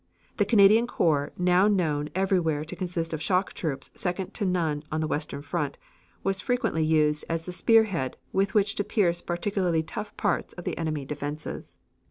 The 0.37 0.45
Canadian 0.45 0.87
corps 0.87 1.31
now 1.37 1.67
known 1.67 2.09
everywhere 2.15 2.65
to 2.65 2.75
consist 2.75 3.13
of 3.13 3.21
shock 3.21 3.53
troops 3.53 3.91
second 3.93 4.33
to 4.33 4.45
none 4.47 4.81
on 4.91 4.99
the 4.99 5.05
western 5.05 5.43
front, 5.43 5.77
was 6.23 6.41
frequently 6.41 6.83
used 6.83 7.23
as 7.29 7.45
the 7.45 7.51
spearhead 7.51 8.17
with 8.33 8.55
which 8.55 8.73
to 8.77 8.83
pierce 8.83 9.21
particularly 9.21 9.83
tough 9.83 10.17
parts 10.17 10.53
of 10.53 10.63
the 10.63 10.75
enemy 10.75 11.05
defenses. 11.05 11.77